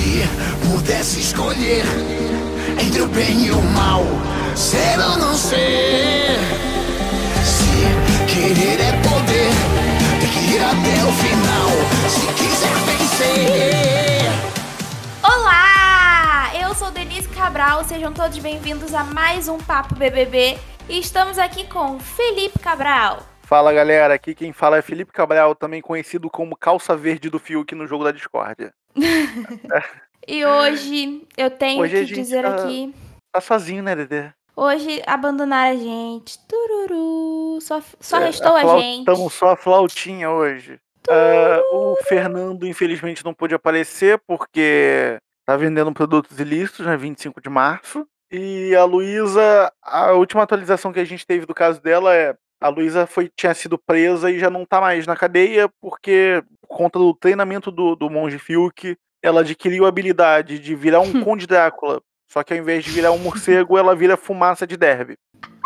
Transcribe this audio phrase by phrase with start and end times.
[0.00, 0.26] Se
[0.66, 1.84] pudesse escolher
[2.82, 4.02] entre o bem e o mal,
[4.56, 6.38] ser ou não ser.
[7.44, 9.50] Se querer é poder,
[10.18, 11.70] tem que ir até o final.
[12.08, 14.32] Se quiser vencer.
[15.22, 16.50] Olá!
[16.58, 20.56] Eu sou Denise Cabral, sejam todos bem-vindos a mais um Papo BBB
[20.88, 23.29] e estamos aqui com Felipe Cabral.
[23.50, 27.74] Fala galera, aqui quem fala é Felipe Cabral, também conhecido como Calça Verde do Fiuk
[27.74, 28.72] no jogo da Discórdia.
[30.28, 32.94] E hoje eu tenho Hoje a que dizer tá- aqui,
[33.32, 34.28] Tá sozinho, né, Dedê?
[34.54, 36.38] hoje abandonaram a gente.
[36.46, 39.06] Tururu, só, só É, restou a, flau- gente.
[39.06, 40.78] Tamo só a flautinha hoje.
[41.08, 46.96] Ah, o Fernando, infelizmente, não pôde aparecer porque tá vendendo produtos ilícitos, né?
[46.98, 48.06] 25 de março.
[48.30, 52.68] E a Luísa, a última atualização que a gente teve do caso dela é a
[52.68, 56.98] Luísa foi, tinha sido presa e já não tá mais na cadeia porque, por conta
[56.98, 62.00] do treinamento do, do monge Fiuk, ela adquiriu a habilidade de virar um Conde Drácula.
[62.30, 65.16] Só que ao invés de virar um morcego, ela vira fumaça de derby.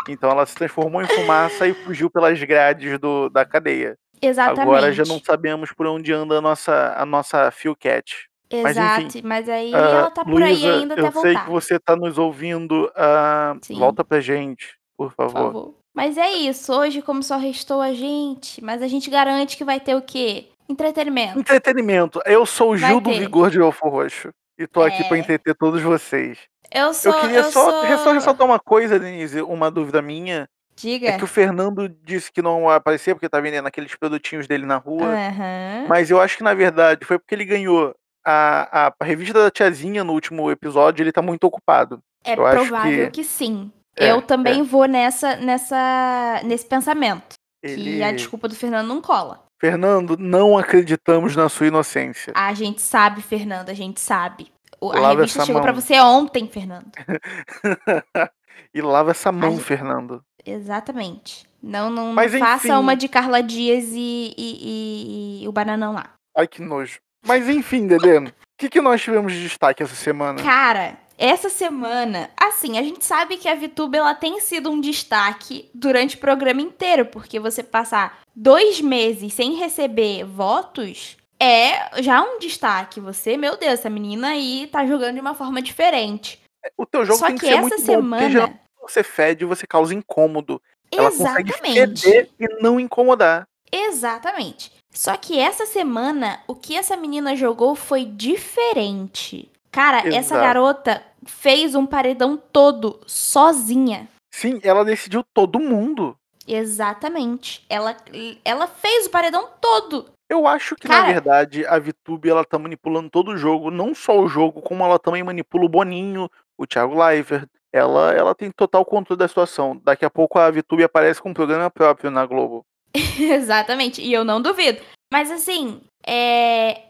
[0.09, 3.95] Então ela se transformou em fumaça e fugiu pelas grades do, da cadeia.
[4.21, 4.61] Exatamente.
[4.61, 8.03] Agora já não sabemos por onde anda a nossa, a nossa Philcat.
[8.51, 11.45] mas Exato, enfim, mas aí Ah, ela tá por aí ainda eu até sei voltar.
[11.45, 12.91] que você tá nos ouvindo.
[12.95, 13.77] ah, Sim.
[13.77, 15.75] volta pra gente, por Por favor.
[15.95, 19.79] Mas é isso, hoje como só restou a gente, mas a gente garante que vai
[19.79, 20.47] ter o quê?
[20.67, 21.39] Entretenimento.
[21.39, 22.21] Entretenimento.
[22.25, 23.11] Eu sou o Gil do.
[23.13, 24.29] Vigor de Elfo Roxo.
[24.57, 25.19] E tô aqui pra É.
[25.19, 26.39] entreter todos vocês.
[26.71, 27.13] Eu sou.
[27.13, 27.97] eu queria só, sou...
[27.99, 30.47] só ressaltar uma coisa, Denise, uma dúvida minha.
[30.75, 31.07] Diga.
[31.09, 34.65] É que o Fernando disse que não vai aparecer porque tá vendendo aqueles produtinhos dele
[34.65, 35.05] na rua.
[35.07, 35.85] Aham.
[35.87, 39.51] Mas eu acho que na verdade foi porque ele ganhou a, a, a revista da
[39.51, 41.99] tiazinha no último episódio, ele tá muito ocupado.
[42.25, 43.23] É eu provável que- que...
[43.23, 43.71] sim.
[43.97, 47.35] É, eu também vou nessa, nessa, nesse pensamento.
[47.63, 47.97] Ele...
[47.97, 49.43] Que a desculpa do Fernando não cola.
[49.59, 52.33] Fernando, não acreditamos na sua inocência.
[52.35, 54.51] A gente sabe, Fernando, a gente sabe.
[54.81, 55.63] O- A Lava revista chegou mão.
[55.63, 56.91] pra você ontem, Fernando.
[58.73, 60.21] e lava essa mão, gente- Fernando.
[60.45, 61.47] Exatamente.
[61.63, 62.77] Não, não, não Mas, faça enfim.
[62.77, 66.11] uma de Carla Dias e, e- e- e o bananão lá.
[66.37, 66.99] Ai, que nojo.
[67.25, 70.43] Mas enfim, Dedê, o que, que nós tivemos de destaque essa semana?
[70.43, 75.69] Cara, essa semana, assim, a gente sabe que a VTube ela tem sido um destaque
[75.73, 82.39] durante o programa inteiro, porque você passar dois meses sem receber votos é já um
[82.39, 82.99] destaque.
[82.99, 86.41] Você, meu Deus, essa menina aí tá jogando de uma forma diferente.
[86.77, 88.17] O teu jogo Só tem que, que ser essa muito bom, semana.
[88.17, 90.61] porque geralmente você fede, você causa incômodo.
[90.91, 92.01] Ela consegue Exatamente.
[92.01, 93.47] feder e não incomodar.
[93.71, 94.71] Exatamente.
[94.91, 99.51] Só que essa semana, o que essa menina jogou foi diferente.
[99.75, 100.41] Cara, essa Exato.
[100.41, 104.07] garota fez um paredão todo sozinha.
[104.33, 106.15] Sim, ela decidiu todo mundo.
[106.47, 107.65] Exatamente.
[107.69, 107.97] Ela,
[108.45, 110.05] ela fez o paredão todo.
[110.29, 113.93] Eu acho que, na Cara- verdade, a VTube ela tá manipulando todo o jogo, não
[113.93, 117.49] só o jogo, como ela também manipula o Boninho, o Thiago Leifert.
[117.73, 119.77] Ela, ela tem total controle da situação.
[119.83, 122.65] Daqui a pouco a VTube aparece com um programa próprio na Globo.
[123.19, 124.01] Exatamente.
[124.01, 124.81] E eu não duvido.
[125.11, 126.81] Mas assim, é...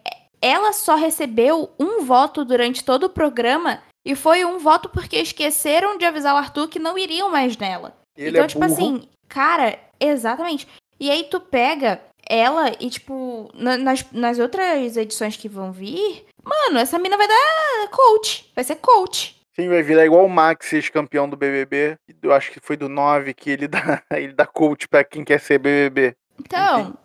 [0.46, 3.82] ela só recebeu um voto durante todo o programa.
[4.06, 7.98] E foi um voto porque esqueceram de avisar o Arthur que não iriam mais nela.
[8.16, 8.74] Ele então, é tipo burro.
[8.74, 10.68] assim, cara, exatamente.
[11.00, 16.26] E aí tu pega ela e, tipo, na- nas, nas outras edições que vão vir,
[16.44, 18.52] mano, essa mina vai dar coach.
[18.54, 19.36] Vai ser coach.
[19.56, 21.96] Sim, vai virar igual o Max, ex-campeão do BBB.
[22.22, 25.40] Eu acho que foi do 9 que ele dá, ele dá coach pra quem quer
[25.40, 26.16] ser BBB.
[26.40, 26.96] Então,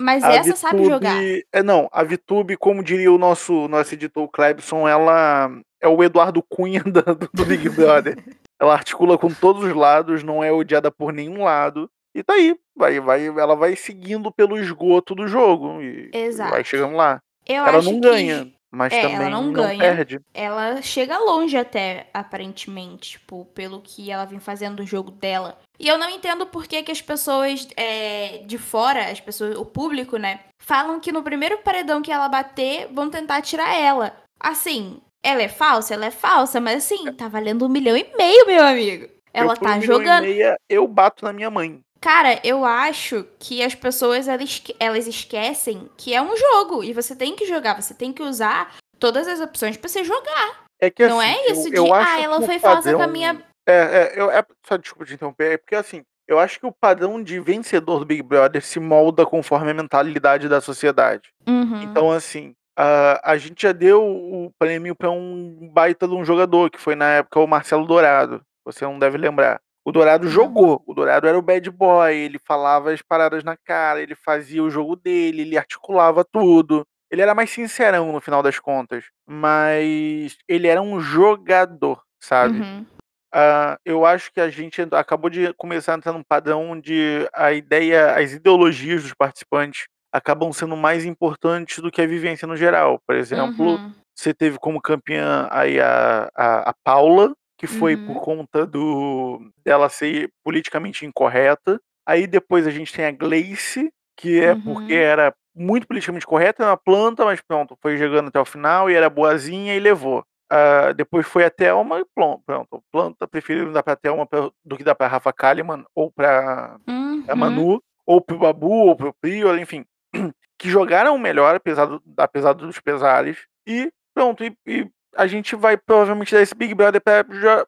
[0.00, 1.22] mas A essa sabe VTube- jogar.
[1.52, 5.50] É, não, a VTube, como diria o nosso, nosso editor Clebson, ela
[5.80, 8.16] é o Eduardo Cunha do, do Big Brother.
[8.60, 11.88] ela articula com todos os lados, não é odiada por nenhum lado.
[12.14, 15.80] E tá aí, vai, vai, ela vai seguindo pelo esgoto do jogo.
[15.80, 16.50] E Exato.
[16.50, 17.20] vai chegando lá.
[17.46, 19.78] Eu ela não ganha, mas é, ela também não não, ganha.
[19.78, 20.20] perde.
[20.34, 25.58] ela chega longe até, aparentemente, tipo, pelo que ela vem fazendo o jogo dela.
[25.78, 29.64] E eu não entendo por que, que as pessoas é, de fora, as pessoas, o
[29.64, 34.16] público, né, falam que no primeiro paredão que ela bater, vão tentar tirar ela.
[34.40, 35.94] Assim, ela é falsa?
[35.94, 39.08] Ela é falsa, mas assim, tá valendo um milhão e meio, meu amigo.
[39.32, 40.22] Ela Eu tá um milhão e jogando.
[40.24, 41.80] meia, eu bato na minha mãe.
[42.00, 47.14] Cara, eu acho que as pessoas elas, elas esquecem que é um jogo e você
[47.14, 50.64] tem que jogar, você tem que usar todas as opções pra você jogar.
[50.80, 53.06] É que, Não assim, é isso eu, de, eu ah, ela foi falsa com a
[53.06, 53.42] minha.
[53.66, 56.72] É, é, eu, é, só desculpa te interromper, é porque assim, eu acho que o
[56.72, 61.30] padrão de vencedor do Big Brother se molda conforme a mentalidade da sociedade.
[61.46, 61.82] Uhum.
[61.82, 66.70] Então, assim, a, a gente já deu o prêmio pra um baita de um jogador,
[66.70, 68.40] que foi na época o Marcelo Dourado.
[68.64, 69.60] Você não deve lembrar.
[69.88, 70.82] O Dourado jogou.
[70.86, 74.68] O Dourado era o bad boy, ele falava as paradas na cara, ele fazia o
[74.68, 76.86] jogo dele, ele articulava tudo.
[77.10, 82.58] ele era mais sincerão no final das contas, mas ele era um jogador, sabe?
[82.58, 82.84] Uhum.
[83.32, 87.54] Ah, eu acho que a gente acabou de começar a entrar num padrão onde a
[87.54, 93.00] ideia, as ideologias dos participantes acabam sendo mais importantes do que a vivência no geral.
[93.06, 93.94] Por exemplo, Uhum.
[94.14, 98.06] você teve como campeã aí a, a, a Paula, que foi Uhum.
[98.06, 101.80] por conta do dela ser politicamente incorreta.
[102.06, 104.98] Aí depois a gente tem a Gleice, que é porque Uhum.
[105.00, 109.10] era muito politicamente correta na planta, mas pronto, foi jogando até o final e era
[109.10, 110.24] boazinha e levou.
[110.50, 112.82] Ah, depois foi a Thelma e pronto, pronto.
[112.90, 116.94] Planta prefiro dar pra Thelma pra- do que dar pra Rafa Kalimann ou pra, pra
[116.94, 117.24] Uhum.
[117.36, 119.84] Manu, ou pro Babu, ou pro Prior, enfim.
[120.58, 123.38] Que jogaram melhor, apesar, do, apesar dos pesares.
[123.66, 127.24] E pronto, e, e a gente vai provavelmente dar esse Big Brother pra,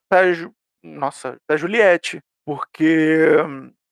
[0.08, 0.22] pra
[0.82, 2.20] nossa, pra Juliette.
[2.44, 3.36] Porque,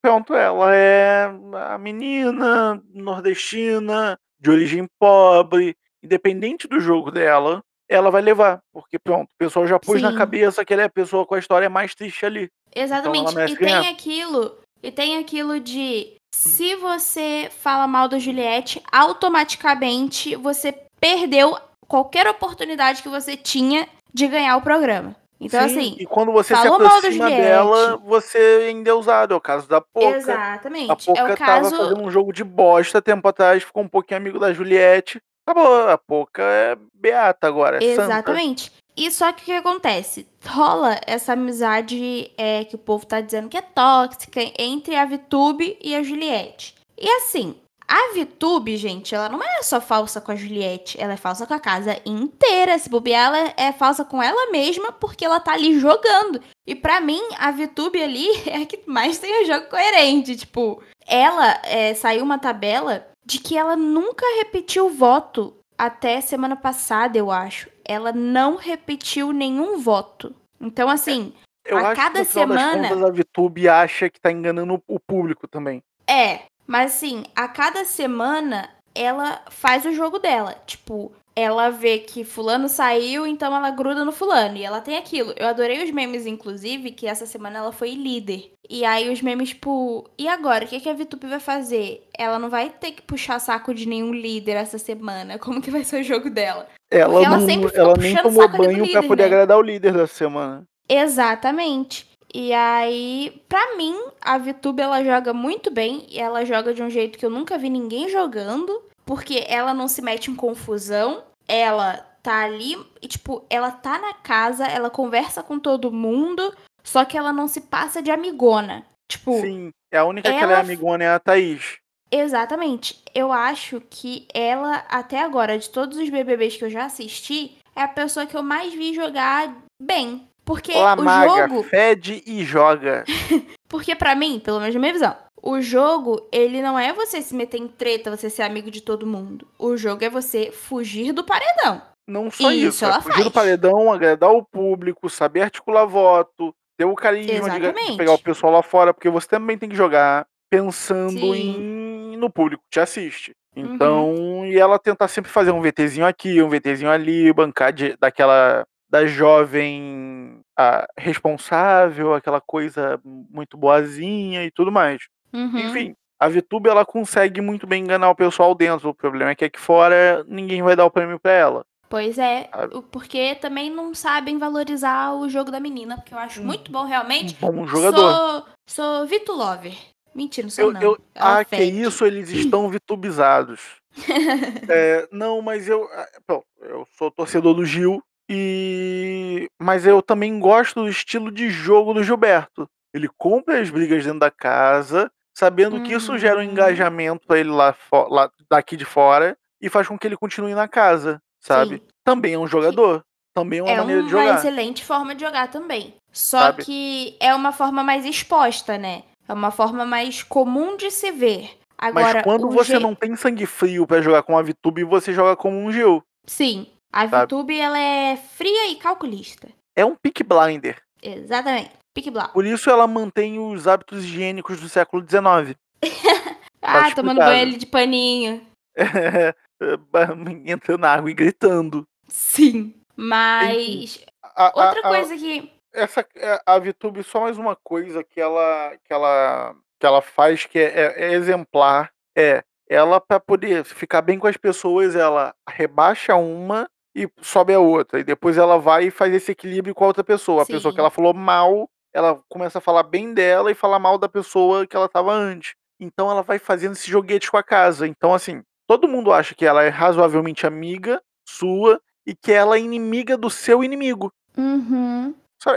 [0.01, 1.25] pronto, ela é
[1.69, 8.59] a menina nordestina, de origem pobre, independente do jogo dela, ela vai levar.
[8.73, 10.17] Porque, pronto, o pessoal já pôs na Sim.
[10.17, 12.49] cabeça que ela é a pessoa com a história mais triste ali.
[12.75, 13.31] Exatamente.
[13.31, 13.91] Então ela merece e tem ganhar.
[13.91, 21.57] aquilo, e tem aquilo de se você fala mal da Juliette, automaticamente você perdeu
[21.89, 25.15] qualquer oportunidade que você tinha de ganhar o programa.
[25.41, 27.41] Então, Sim, assim, e quando você se falou mal da aproxima Juliette.
[27.41, 29.33] dela, você é endeusado.
[29.33, 30.17] É o caso da Poca.
[30.17, 30.91] exatamente.
[30.91, 31.77] A Poca é o tava caso.
[31.77, 35.21] fazendo um jogo de bosta tempo atrás, ficou um pouquinho amigo da Juliette.
[35.47, 38.03] Acabou, a Poca é beata agora, é santa.
[38.03, 38.71] Exatamente.
[38.97, 40.27] E só que o que acontece?
[40.45, 45.77] Rola essa amizade é, que o povo tá dizendo que é tóxica entre a Vitube
[45.81, 46.75] e a Juliette.
[46.97, 47.55] E assim,
[47.91, 51.53] a Vitube, gente, ela não é só falsa com a Juliette, ela é falsa com
[51.55, 52.77] a casa inteira.
[52.77, 56.39] Se bobear, ela é falsa com ela mesma porque ela tá ali jogando.
[56.67, 60.35] E pra mim, a Vitube ali é a que mais tem o jogo coerente.
[60.35, 67.17] Tipo, ela é, saiu uma tabela de que ela nunca repetiu voto até semana passada,
[67.17, 67.69] eu acho.
[67.83, 70.35] Ela não repetiu nenhum voto.
[70.61, 71.33] Então, assim,
[71.65, 74.31] Eu a acho cada que no final das semana- contas a Vitube acha que tá
[74.31, 75.81] enganando o público também.
[76.07, 76.41] é.
[76.69, 80.55] Mas, assim, a cada semana ela faz o jogo dela.
[80.67, 84.55] Tipo, ela vê que fulano saiu, então ela gruda no fulano.
[84.55, 85.33] E ela tem aquilo.
[85.35, 88.51] Eu adorei os memes, inclusive, que essa semana ela foi líder.
[88.69, 90.65] E aí os memes, tipo, e agora?
[90.65, 92.07] O que, que a Vitupe vai fazer?
[92.15, 95.39] Ela não vai ter que puxar saco de nenhum líder essa semana.
[95.41, 96.67] Como que vai ser o jogo dela?
[96.91, 99.27] Ela, Porque ela não, sempre ela nem tomou banho pra poder né?
[99.27, 100.63] agradar o líder da semana.
[100.87, 102.08] Exatamente.
[102.33, 106.89] E aí, pra mim, a VTube ela joga muito bem e ela joga de um
[106.89, 111.97] jeito que eu nunca vi ninguém jogando, porque ela não se mete em confusão, ela
[112.21, 116.53] tá ali e tipo, ela tá na casa, ela conversa com todo mundo,
[116.83, 118.85] só que ela não se passa de amigona.
[119.09, 121.77] Tipo, Sim, é a única que ela é ela- amigona é a Thaís.
[122.11, 123.01] Exatamente.
[123.13, 127.81] Eu acho que ela, até agora, de todos os BBBs que eu já assisti, é
[127.81, 130.27] a pessoa que eu mais vi jogar bem.
[130.49, 131.61] Porque Ela o maga, jogo.
[131.61, 133.03] fede e joga.
[133.69, 137.35] Porque pra mim, pelo menos na minha visão, o jogo, ele não é você se
[137.35, 139.47] meter em treta, você ser amigo de todo mundo.
[139.59, 141.83] O jogo é você fugir do paredão.
[142.07, 143.45] Não só Isso isso, é ela fugir do faz.
[143.45, 148.51] paredão, agradar o público, saber articular voto, ter o carisma de, de pegar o pessoal
[148.51, 153.33] lá fora, porque você também tem que jogar pensando em no público que te assiste.
[153.55, 158.65] Então, e ela tentar sempre fazer um VTzinho aqui, um VTzinho ali, bancar de, daquela
[158.89, 165.01] da jovem ah, responsável, aquela coisa muito boazinha e tudo mais.
[165.31, 165.59] Uhum.
[165.59, 168.89] Enfim, a VTube ela consegue muito bem enganar o pessoal dentro.
[168.89, 171.65] O problema é que aqui fora ninguém vai dar o prêmio pra ela.
[171.87, 172.49] Pois é,
[172.91, 176.45] porque também não sabem valorizar o jogo da menina, porque eu acho Hum.
[176.45, 177.35] muito bom, realmente.
[177.43, 178.11] Um bom jogador.
[178.11, 179.75] Sou, sou Vito Lover.
[180.13, 180.81] Mentira, não sou Eu, não.
[180.81, 183.61] eu, Ela ah, que isso, eles estão vitubizados.
[184.69, 190.39] É, não, mas eu, ah, bom, eu sou torcedor do Gil e, mas eu também
[190.39, 192.67] gosto do estilo de jogo do Gilberto.
[192.93, 196.51] Ele compra as brigas dentro da casa, sabendo que isso gera um Uhum.
[196.51, 197.75] engajamento pra ele lá,
[198.09, 201.77] lá daqui de fora e faz com que ele continue na casa, sabe?
[201.77, 201.81] Sim.
[202.03, 204.35] Também é um jogador, também é uma É maneira de uma jogar.
[204.37, 205.93] excelente forma de jogar também.
[206.11, 206.63] Só Sabe?
[206.65, 209.03] que é uma forma mais exposta, né?
[209.27, 211.51] É uma forma mais comum de se ver.
[211.77, 215.13] Agora, Mas quando você je- não tem sangue frio pra jogar com a VTube, você
[215.13, 216.03] joga como um Gil.
[216.25, 217.25] Sim, a Sabe?
[217.25, 219.47] VTube ela é fria e calculista.
[219.75, 220.81] É um pick blinder.
[221.01, 221.71] Exatamente.
[221.93, 222.29] Pique Blau.
[222.29, 225.55] Por isso ela mantém os hábitos higiênicos do século XIX.
[226.61, 228.45] Ah, tomando banho de paninho.
[230.45, 231.87] Entrando na água e gritando.
[232.07, 232.75] Sim.
[232.95, 235.51] Mas A, a- outra a- coisa que.
[235.73, 240.45] essa é, a VTube só mais uma coisa que ela que ela que ela faz
[240.45, 245.33] que é, é- é exemplar é ela, pra poder ficar bem com as pessoas, ela
[245.49, 247.99] rebaixa uma e sobe a outra.
[247.99, 250.41] E depois ela vai e faz esse equilíbrio com a outra pessoa.
[250.41, 250.53] A Sim.
[250.53, 254.09] pessoa que ela falou mal, ela começa a falar bem dela e falar mal da
[254.09, 255.53] pessoa que ela tava antes.
[255.79, 257.87] Então ela vai fazendo esse joguete com a casa.
[257.87, 262.59] Então, assim, todo mundo acha que ela é razoavelmente amiga sua e que ela é
[262.59, 264.11] inimiga do seu inimigo.
[264.37, 265.13] Uhum.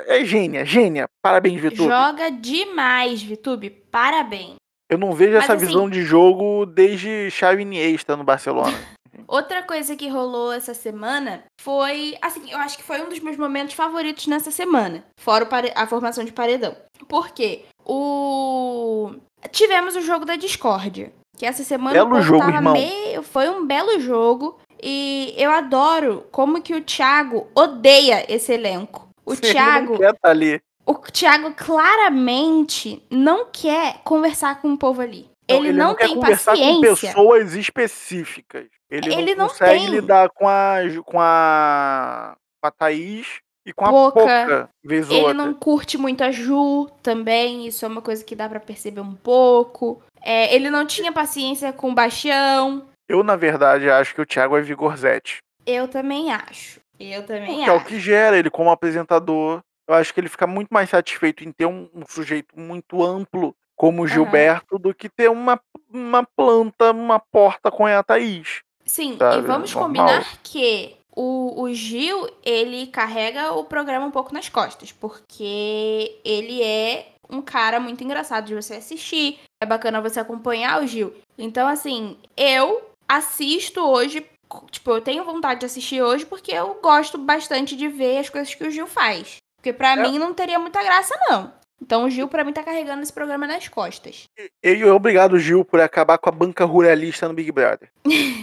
[0.07, 1.09] É gênia, gênia.
[1.21, 1.89] Parabéns, Vitor.
[1.89, 3.69] Joga demais, Vitube.
[3.71, 4.55] Parabéns.
[4.89, 8.73] Eu não vejo Mas, essa assim- visão de jogo desde Xavi Iniesta no Barcelona.
[9.33, 13.39] Outra coisa que rolou essa semana foi, assim, eu acho que foi um dos meus
[13.39, 16.77] momentos favoritos nessa semana, fora a formação de paredão.
[17.09, 17.65] Por quê?
[17.83, 19.15] O
[19.51, 22.75] tivemos o jogo da discórdia, que essa semana Belo o jogo, tava irmão.
[22.75, 29.09] meio, foi um belo jogo e eu adoro como que o Thiago odeia esse elenco.
[29.25, 30.61] O Ele não Thiago, tá ali.
[30.85, 35.31] o Thiago claramente não quer conversar com o povo ali.
[35.49, 37.09] Não, ele, não, quer tem conversar com paciência.
[37.09, 38.67] pessoas específicas.
[38.93, 39.89] Ele, Ele não não consegue tem.
[39.89, 44.21] lidar com a, com a com a Thaís e com a Poca.
[44.21, 45.35] Poca, vez Ele outra.
[45.35, 49.15] não curte muito a Ju também, isso é uma coisa que dá pra perceber um
[49.15, 50.03] pouco.
[50.21, 52.87] É, ele não tinha paciência com o Bastião.
[53.09, 55.39] Eu, na verdade, acho que o Thiago é Vigorzete.
[55.67, 56.81] Eu também acho.
[57.01, 57.85] Eu também Porque é o acho.
[57.87, 59.61] que gera ele como apresentador.
[59.89, 63.55] Eu acho que ele fica muito mais satisfeito em ter um, um sujeito muito amplo
[63.75, 64.07] como o.
[64.07, 65.61] Gilberto do que ter uma,
[65.93, 68.61] uma planta, uma porta com a Thaís.
[68.85, 69.89] Sim, sabe, e vamos normal.
[69.89, 76.63] combinar que o, o Gil, ele carrega o programa um pouco nas costas, porque ele
[76.63, 79.39] é um cara muito engraçado de você assistir.
[79.63, 81.15] É bacana você acompanhar o Gil.
[81.39, 84.27] Então, assim, eu assisto hoje.
[84.71, 88.55] Tipo, eu tenho vontade de assistir hoje porque eu gosto bastante de ver as coisas
[88.55, 89.37] que o Gil faz.
[89.57, 89.97] Porque pra É.
[89.97, 91.53] mim não teria muita graça, não.
[91.81, 94.29] Então o Gil, pra mim, tá carregando esse programa nas costas.
[94.63, 97.89] E obrigado, Gil, por acabar com a banca ruralista no Big Brother.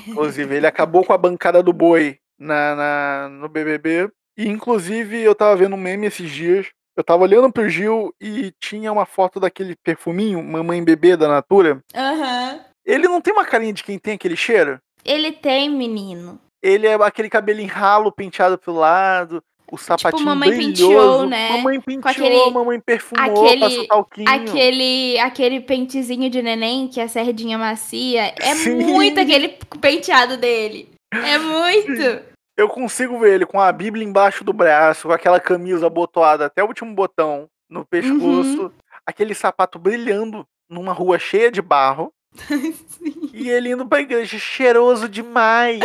[0.07, 4.09] Inclusive, ele acabou com a bancada do boi na, na- no BBB.
[4.38, 6.67] E, inclusive, eu tava vendo um meme esses dias.
[6.98, 11.81] Eu tava olhando pro Gil e tinha uma foto daquele perfuminho, Mamãe Bebê da Natura.
[11.95, 12.59] Aham.
[12.86, 14.79] Ele não tem uma carinha de quem tem aquele cheiro?
[15.05, 16.39] Ele tem, menino.
[16.62, 20.83] Ele é aquele cabelinho ralo, penteado pro lado, o sapatinho Tipo, mamãe brilhoso.
[20.88, 21.49] penteou, né?
[21.51, 24.29] Mamãe penteou, aquele- mamãe perfumou, aquele- passou talquinho.
[24.29, 28.75] Aquele, aquele pentezinho de neném, que é a sardinha macia, é Sim.
[28.75, 29.49] muito aquele
[29.81, 30.89] penteado dele.
[31.13, 32.21] É muito.
[32.57, 36.63] Eu consigo ver ele com a Bíblia embaixo do braço, com aquela camisa abotoada até
[36.63, 38.71] o último botão no pescoço, Uhum.
[39.05, 42.11] aquele sapato brilhando numa rua cheia de barro.
[43.33, 45.79] E ele indo pra igreja cheiroso demais.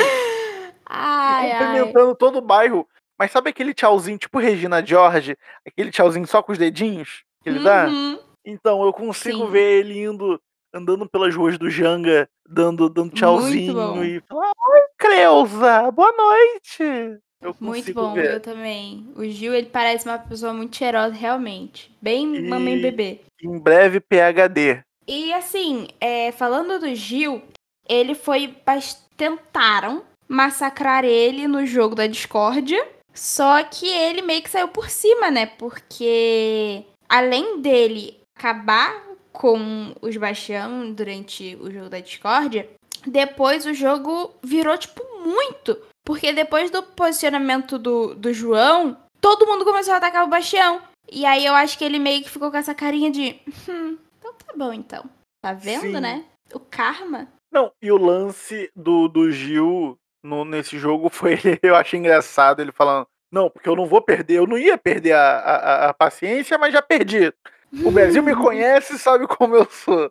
[0.86, 1.58] Ai, e ai.
[1.58, 2.86] cumprimentando todo o bairro.
[3.18, 5.36] Mas sabe aquele tchauzinho tipo Regina George?
[5.66, 7.86] Aquele tchauzinho só com os dedinhos que ele dá?
[7.86, 8.18] Uhum.
[8.44, 9.50] Então, eu consigo Sim.
[9.50, 10.40] ver ele indo,
[10.72, 17.18] andando pelas ruas do Janga, dando, dando tchauzinho e falar, oi, Creuza, boa noite.
[17.60, 18.32] Muito bom, ver.
[18.34, 19.06] eu também.
[19.16, 21.94] O Gil, ele parece uma pessoa muito cheirosa, realmente.
[22.00, 23.20] Bem E- mamãe bebê.
[23.42, 24.82] Em breve, PHD.
[25.06, 27.42] E assim, é, falando do Gil,
[27.88, 28.54] ele foi.
[29.16, 32.84] Tentaram massacrar ele no jogo da discórdia.
[33.14, 35.46] Só que ele meio que saiu por cima, né?
[35.46, 39.02] Porque além dele acabar
[39.32, 42.68] com os Bastião durante o jogo da discórdia,
[43.06, 45.78] depois o jogo virou, tipo, muito.
[46.04, 50.82] Porque depois do posicionamento do, do João, todo mundo começou a atacar o Bastião.
[51.10, 53.40] E aí eu acho que ele meio que ficou com essa carinha de.
[53.68, 55.04] Hum, então tá bom então.
[55.40, 56.00] Tá vendo, Sim.
[56.00, 56.24] né?
[56.52, 57.28] O karma.
[57.52, 62.72] Não, e o lance do, do Gil no, nesse jogo foi, eu achei engraçado ele
[62.72, 66.56] falando, não, porque eu não vou perder, eu não ia perder a, a, a paciência,
[66.56, 67.32] mas já perdi.
[67.84, 70.10] O Brasil me conhece e sabe como eu sou.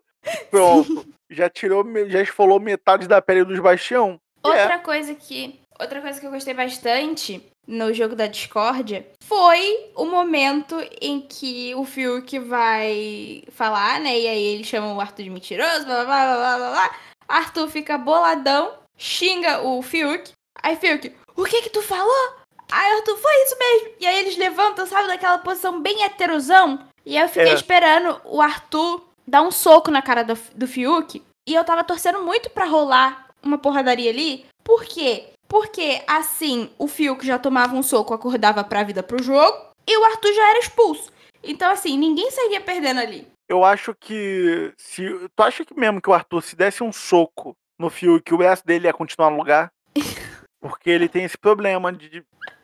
[0.51, 1.05] Pronto.
[1.29, 4.19] Já tirou, já esfolou metade da pele dos Bastião.
[4.45, 4.47] É.
[4.47, 5.59] Outra coisa que.
[5.79, 11.73] Outra coisa que eu gostei bastante no jogo da discórdia foi o momento em que
[11.75, 14.19] o Fiuk vai falar, né?
[14.19, 16.95] E aí ele chama o Arthur de mentiroso, blá blá blá blá blá blá.
[17.27, 20.31] Arthur fica boladão, xinga o Fiuk.
[20.61, 22.35] Aí Fiuk, o que que tu falou?
[22.71, 23.89] Aí Arthur, foi isso mesmo.
[23.99, 26.79] E aí eles levantam, sabe, daquela posição bem heterosão.
[27.05, 27.55] E aí eu fiquei É.
[27.55, 31.21] esperando o Arthur dar um soco na cara do, do Fiuk.
[31.47, 34.45] E eu tava torcendo muito pra rolar uma porradaria ali.
[34.63, 35.25] Por quê?
[35.47, 39.67] Porque assim, o Fiuk já tomava um soco, acordava pra vida pro jogo.
[39.85, 41.11] E o Arthur já era expulso.
[41.43, 43.27] Então, assim, ninguém sairia perdendo ali.
[43.49, 44.71] Eu acho que.
[44.77, 45.03] Se,
[45.35, 48.37] tu acha que mesmo que o Arthur se desse um soco no fio que o
[48.37, 49.71] braço dele ia continuar no lugar?
[50.61, 52.23] Porque ele tem esse problema de, de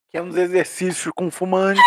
[0.09, 1.81] que é nos exercícios com fumante.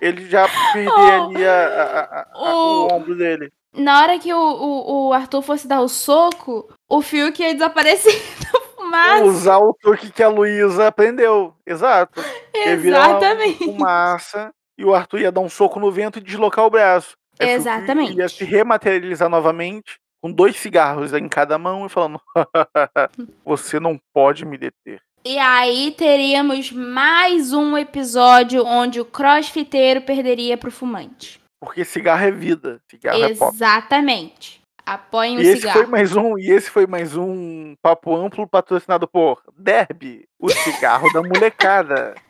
[0.00, 1.26] Ele já perder Oh.
[1.26, 2.86] ali a- a- a- Oh.
[2.88, 3.52] o ombro dele.
[3.74, 8.12] na hora que o, o, o Arthur fosse dar o soco, o Fiuk ia desaparecer
[8.76, 9.24] fumaça.
[9.24, 11.54] Usar o truque que a Luísa aprendeu.
[11.66, 12.20] Exato.
[12.54, 13.64] Exatamente.
[13.64, 17.14] fumaça e o Arthur ia dar um soco no vento e deslocar o braço.
[17.34, 18.16] O Fiuk Exatamente.
[18.18, 22.20] Ia se rematerializar novamente com dois cigarros em cada mão e falando:
[23.44, 25.00] Você não pode me deter.
[25.24, 31.40] E aí teríamos mais um episódio onde o crossfiteiro perderia pro fumante.
[31.60, 32.80] Porque cigarro é vida.
[32.90, 33.30] Cigarro é.
[33.30, 34.60] Exatamente.
[34.84, 35.78] Apoiem o E esse cigarro.
[35.78, 41.12] foi mais um, e esse foi mais um papo amplo patrocinado por Derby, o cigarro
[41.12, 42.14] da molecada.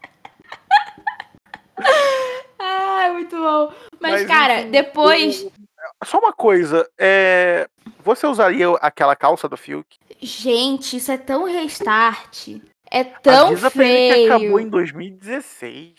[2.58, 3.72] Ah, muito bom.
[4.00, 5.42] Mas, Mas, cara, enfim, depois.
[5.42, 5.52] o-
[6.04, 7.66] Só uma coisa, é...
[8.04, 9.96] você usaria aquela calça do Fiuk?
[10.20, 12.48] Gente, isso é tão restart.
[12.90, 14.34] É tão Avisa pra ele que feio.
[14.34, 15.94] acabou em 2016.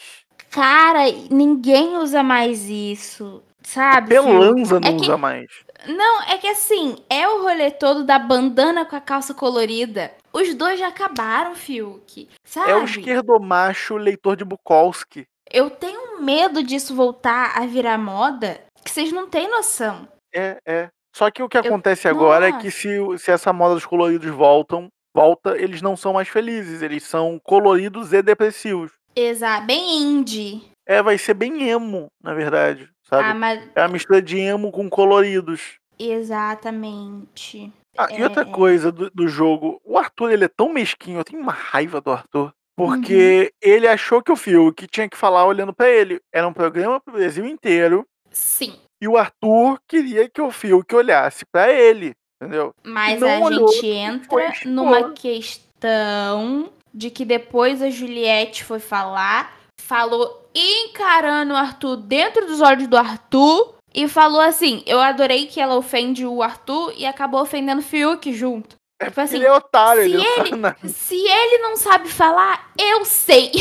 [0.50, 3.42] Cara, ninguém usa mais isso.
[3.64, 4.10] Sabe?
[4.10, 5.48] Pelanza não É que- usa mais.
[5.88, 10.12] Não, é que assim, é o rolê todo da bandana com a calça colorida.
[10.34, 12.28] Os dois já acabaram, Fiuk.
[12.44, 12.72] Sabe?
[12.72, 15.26] É o esquerdomacho leitor de Bukowski.
[15.52, 20.08] Eu tenho medo disso voltar a virar moda, que vocês não têm noção.
[20.34, 20.90] É, é.
[21.16, 22.90] Só que o que acontece agora é que se,
[23.20, 28.12] se essa moda dos coloridos voltam, volta, eles não são mais felizes, eles são coloridos
[28.14, 28.92] e depressivos.
[29.16, 30.64] Exato, bem indie.
[30.88, 33.30] É, vai ser bem emo, na verdade, sabe?
[33.30, 35.76] Ah, mas É a mistura de emo com coloridos.
[36.00, 37.72] exatamente.
[37.96, 38.46] Ah, e outra É.
[38.46, 42.12] coisa do, do jogo, o Arthur ele é tão mesquinho, eu tenho uma raiva do
[42.12, 42.52] Arthur.
[42.76, 46.20] Porque ele achou que o Fiuk tinha que falar olhando pra ele.
[46.34, 48.04] Era um programa pro Brasil inteiro.
[48.32, 48.74] Sim.
[49.04, 52.16] E o Arthur queria que o Fiuk olhasse pra ele.
[52.42, 52.74] Entendeu?
[52.82, 53.82] Mas a olhou, gente
[54.30, 61.98] foi entra numa questão de que depois a Juliette foi falar, falou encarando o Arthur
[61.98, 66.94] dentro dos olhos do Arthur e falou assim: Eu adorei que ela ofende o Arthur
[66.96, 68.78] e acabou ofendendo o Fiuk junto.
[69.02, 70.90] É Tipo assim, ele é otário, se ele, não ele-.
[70.94, 73.52] Se ele não sabe falar, eu sei.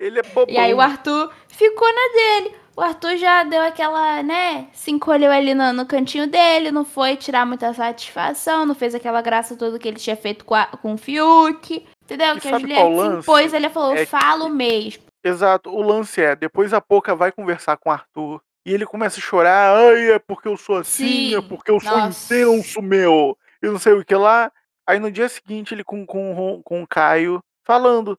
[0.00, 0.46] ele é bobão.
[0.48, 2.65] E aí o Arthur ficou na dele.
[2.76, 4.68] O Arthur já deu aquela, né?
[4.74, 9.22] Se encolheu ali no, no cantinho dele, não foi tirar muita satisfação, não fez aquela
[9.22, 11.86] graça toda que ele tinha feito com, a- com o Fiuk.
[12.04, 12.36] Entendeu?
[12.36, 12.82] E que a Juliette
[13.20, 15.04] impôs, ele falou, É que- falo mesmo.
[15.24, 15.70] Exato.
[15.70, 18.40] O lance é, depois a Poca vai conversar com o Arthur.
[18.66, 19.74] E ele começa a chorar.
[19.76, 22.34] Ai, é porque eu sou assim, é Sim, porque eu sou nossa.
[22.34, 23.38] intenso, meu.
[23.62, 24.52] E não sei o que lá.
[24.86, 28.18] Aí no dia seguinte ele com, com, com o Caio falando.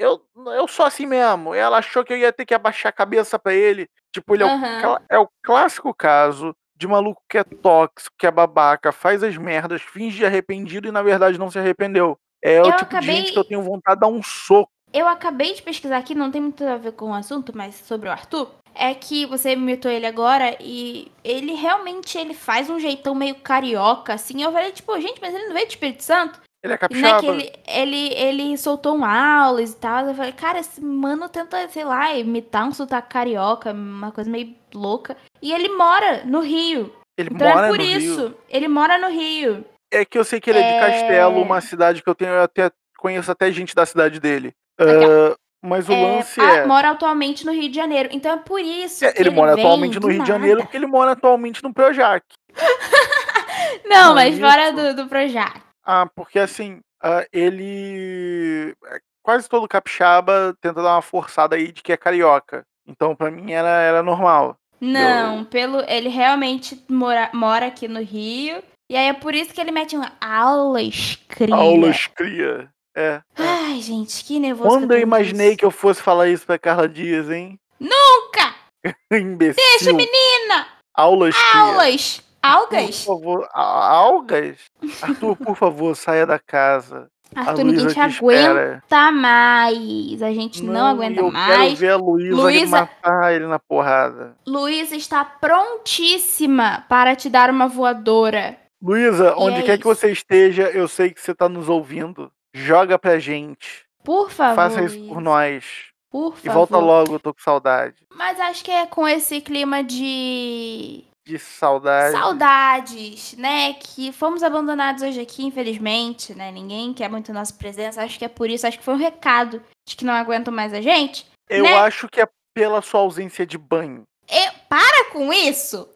[0.00, 0.22] Eu,
[0.54, 1.54] eu sou assim mesmo.
[1.54, 3.86] Ela achou que eu ia ter que abaixar a cabeça pra ele.
[4.12, 4.46] Tipo, ele é,
[4.88, 9.36] o, é o clássico caso de maluco que é tóxico, que é babaca, faz as
[9.36, 12.18] merdas, finge de arrependido e na verdade não se arrependeu.
[12.42, 14.70] É o Eu tipo de gente acabei- que eu tenho vontade de dar um soco.
[14.92, 18.08] Eu acabei de pesquisar aqui, não tem muito a ver com o assunto, mas sobre
[18.08, 18.50] o Arthur.
[18.74, 24.14] É que você imitou ele agora e ele realmente ele faz um jeitão meio carioca,
[24.14, 24.42] assim.
[24.42, 26.40] Eu falei, tipo, gente, mas ele não veio de Espírito Santo?
[26.62, 27.14] Ele é E capixaba.
[27.14, 30.06] naquele, ele, ele soltou um aulas e tal.
[30.06, 34.54] Eu falei, cara, esse mano tenta, sei lá, imitar um sotaque carioca, uma coisa meio
[34.74, 35.16] louca.
[35.40, 36.94] E ele mora no Rio.
[37.18, 38.26] Ele Então mora é por isso.
[38.26, 38.38] Rio.
[38.48, 39.64] Ele mora no Rio.
[39.92, 40.80] É que eu sei que ele é, de É.
[40.80, 44.52] Castelo, uma cidade que eu tenho, eu até conheço até gente da cidade dele.
[44.78, 48.08] Ah, mas o É, lance ah, é, mora atualmente no Rio de Janeiro.
[48.12, 50.32] Então é por isso é, que ele mora atualmente no Rio de nada.
[50.32, 52.22] Janeiro porque ele mora atualmente no Projac.
[53.84, 55.60] Não, mas fora do, do Projac.
[55.84, 61.82] Ah, porque assim, ah, ele é, quase todo capixaba tenta dar uma forçada aí de
[61.82, 62.64] que é carioca.
[62.86, 64.56] Então pra mim era, era normal.
[64.80, 68.62] Não, pelo ele realmente mora, mora aqui no Rio.
[68.90, 71.54] E aí é por isso que ele mete um aulas cria.
[71.54, 72.68] Aulas cria.
[72.96, 73.20] É.
[73.36, 74.68] Ai, gente, que nervoso.
[74.68, 77.58] Quando eu imaginei que eu fosse falar isso pra Carla Dias, hein?
[77.78, 78.54] Nunca!
[79.12, 79.62] Imbecil.
[79.62, 80.66] Deixa, menina!
[80.92, 81.62] Aulas cria.
[81.62, 82.22] Aulas!
[82.42, 83.04] Algas?
[83.04, 84.58] Por favor, algas?
[85.02, 87.08] Arthur, por favor, saia da casa.
[87.34, 88.82] Arthur, ninguém te te espera.
[88.90, 90.22] aguenta mais.
[90.22, 91.78] A gente não, aguenta eu quero mais.
[91.78, 94.34] ver a Luísa Luísa- matar ele na porrada.
[94.46, 98.56] Luísa está prontíssima para te dar uma voadora.
[98.82, 99.94] Luísa, onde é quer que isso.
[100.00, 102.32] você esteja, eu sei que você tá nos ouvindo.
[102.52, 103.84] Joga pra gente.
[104.02, 104.56] Por favor.
[104.56, 105.64] Faça isso por Luísa, nós.
[106.10, 106.66] Por E favor.
[106.66, 107.94] volta logo, eu tô com saudade.
[108.16, 112.12] Mas acho que é com esse clima de De saudade.
[112.12, 113.74] saudades, né?
[113.74, 116.50] Que fomos abandonados hoje aqui, infelizmente, né?
[116.50, 118.02] Ninguém quer muito nossa presença.
[118.02, 118.66] Acho que é por isso.
[118.66, 121.24] Acho que foi um recado de que não aguentam mais a gente.
[121.48, 121.74] Eu né?
[121.78, 124.02] acho que é pela sua ausência de banho.
[124.28, 125.88] Eu, para com isso!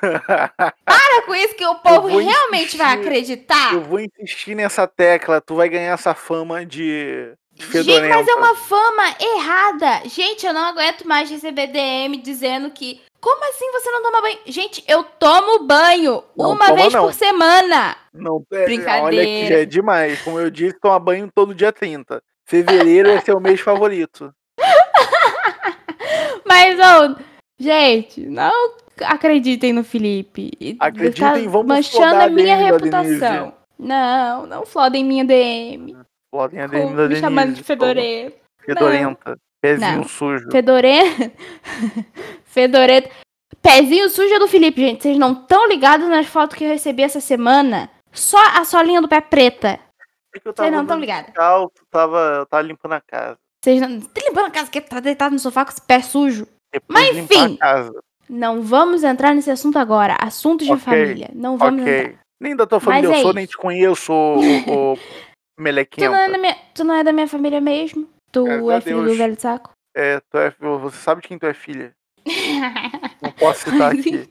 [0.00, 3.08] Para com isso que o povo realmente vai insistir.
[3.08, 3.74] acreditar.
[3.74, 5.40] eu vou insistir nessa tecla.
[5.40, 8.16] Tu vai ganhar essa fama de, de Gente, fedorenta.
[8.16, 10.08] mas é uma fama errada.
[10.08, 14.38] Gente, eu não aguento mais receber DM dizendo que Como assim você não toma banho?
[14.46, 17.02] Gente, eu tomo banho Não uma toma, vez não.
[17.04, 17.96] por semana.
[18.14, 19.04] Não, é, Brincadeira.
[19.04, 20.22] olha que já é demais.
[20.22, 22.22] Como eu disse, toma banho todo dia 30.
[22.46, 24.32] Fevereiro é seu mês favorito.
[26.46, 27.16] Mas, ô,
[27.58, 30.76] gente, não acreditem no Felipe.
[30.80, 33.52] Acreditem, tá vamos manchando a minha reputação.
[33.78, 35.96] Não, não flodem minha DM.
[36.30, 38.36] Flodem a Com- DM da me chamando Denise, de fedorento.
[38.64, 39.36] Fedorenta.
[39.62, 40.04] Pezinho Não.
[40.08, 40.50] sujo.
[40.50, 41.30] Fedorento.
[42.50, 43.08] Fedorento.
[43.62, 45.02] Pezinho sujo é do Felipe, gente.
[45.02, 47.90] Vocês não estão ligados nas fotos que eu recebi essa semana?
[48.12, 49.78] Só a solinha do pé preta.
[50.34, 51.26] É Vocês não estão ligados.
[51.26, 53.38] descalço, tava, eu tava limpando a casa.
[53.62, 54.00] Vocês não.
[54.00, 56.46] Tá limpando a casa que tá deitado no sofá com esse pé sujo.
[56.72, 57.58] Depois Mas, de enfim.
[58.28, 60.16] Não vamos entrar nesse assunto agora.
[60.20, 61.30] Assuntos de Ok, família.
[61.34, 61.98] Não vamos Ok.
[61.98, 62.20] entrar.
[62.40, 63.36] Nem da tua família Mas eu é sou, isso.
[63.36, 64.96] nem te conheço, o, o
[65.58, 66.08] Tu melequenta.
[66.10, 68.08] não, é minha, tu não é da minha família mesmo?
[68.32, 69.18] Tu Graças é filho do Deus.
[69.18, 69.70] velho de saco?
[69.94, 71.92] É, tu é, você sabe de quem tu é filha.
[73.22, 74.28] Não posso citar aqui.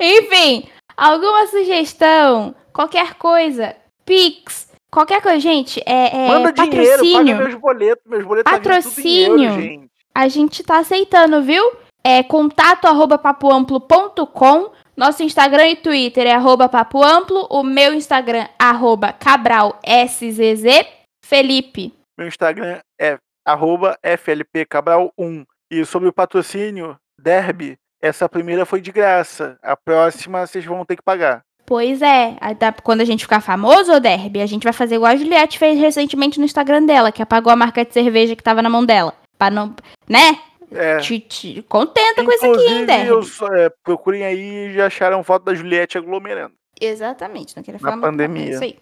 [0.00, 7.36] Enfim, alguma sugestão, qualquer coisa, Pix, qualquer coisa, gente, é, é Manda dinheiro, patrocínio.
[7.36, 8.04] paga meus boletos.
[8.06, 9.50] Meus boletos tá Patrocínio.
[9.50, 9.90] euro, gente.
[10.14, 11.62] A gente tá aceitando, viu?
[12.04, 14.72] É contato arroba papoamplo.com.
[14.96, 17.46] Nosso Instagram e Twitter é arroba papoamplo.
[17.48, 20.28] O meu Instagram, arroba cabralszz.
[21.24, 21.94] Felipe.
[22.18, 23.16] Meu Instagram é
[23.46, 25.46] arroba flpcabral1.
[25.72, 29.56] E sobre o patrocínio, Derby, essa primeira foi de graça.
[29.62, 31.42] A próxima vocês vão ter que pagar.
[31.64, 35.16] Pois é, tá- quando a gente ficar famoso, Derby, a gente vai fazer igual a
[35.16, 38.68] Juliette fez recentemente no Instagram dela, que apagou a marca de cerveja que tava na
[38.68, 39.14] mão dela.
[39.38, 39.74] Pra não.
[40.06, 40.38] Né?
[40.72, 40.98] É.
[40.98, 43.06] Te, te contenta com isso aqui, hein, Inclusive, Derby?
[43.08, 46.54] eu só- é, procurem aí e já acharam foto da Juliette aglomerando.
[46.80, 48.46] Exatamente, não queria Na falar não, pandemia.
[48.46, 48.76] é Isso aí.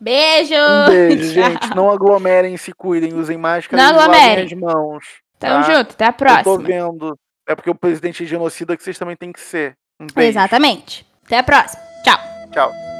[0.00, 0.54] Beijo!
[0.54, 1.74] Um beijo, gente.
[1.74, 5.04] Não aglomerem, se cuidem, usem máscara Não e lavem as mãos.
[5.38, 5.72] Tamo tá?
[5.74, 6.58] junto, até a Eu tô próxima.
[6.58, 7.18] vendo.
[7.46, 9.76] É porque o presidente é genocida que vocês também têm que ser.
[10.00, 10.06] Um.
[10.20, 11.06] Exatamente.
[11.26, 11.82] Até a próxima.
[12.04, 12.18] Tchau.
[12.52, 12.93] Tchau.